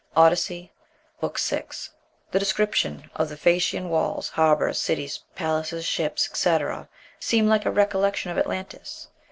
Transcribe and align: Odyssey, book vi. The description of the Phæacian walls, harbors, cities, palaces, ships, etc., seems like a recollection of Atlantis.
Odyssey, 0.15 0.71
book 1.19 1.39
vi. 1.39 1.61
The 2.31 2.39
description 2.39 3.11
of 3.13 3.29
the 3.29 3.35
Phæacian 3.35 3.87
walls, 3.87 4.29
harbors, 4.29 4.81
cities, 4.81 5.23
palaces, 5.35 5.85
ships, 5.85 6.27
etc., 6.27 6.89
seems 7.19 7.47
like 7.49 7.67
a 7.67 7.71
recollection 7.71 8.31
of 8.31 8.39
Atlantis. 8.39 9.09